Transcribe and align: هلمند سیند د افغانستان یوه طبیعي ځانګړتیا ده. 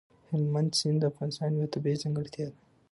هلمند 0.29 0.71
سیند 0.79 0.97
د 1.01 1.03
افغانستان 1.11 1.49
یوه 1.57 1.71
طبیعي 1.75 1.97
ځانګړتیا 2.03 2.45
ده. 2.51 2.57